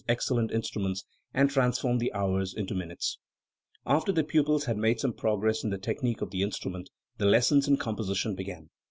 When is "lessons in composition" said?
7.27-8.33